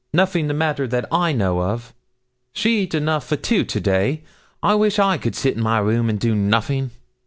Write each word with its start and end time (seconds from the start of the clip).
'Nothing 0.13 0.47
the 0.47 0.55
matter 0.55 0.87
that 0.87 1.05
I 1.11 1.31
know 1.31 1.61
of. 1.61 1.93
She 2.53 2.79
eat 2.79 2.95
enough 2.95 3.27
for 3.27 3.35
two 3.35 3.63
to 3.65 3.79
day. 3.79 4.23
I 4.63 4.73
wish 4.73 4.97
I 4.97 5.19
could 5.19 5.35
sit 5.35 5.55
in 5.55 5.61
my 5.61 5.77
room 5.77 6.07
doing 6.17 6.49
nothing.' 6.49 6.89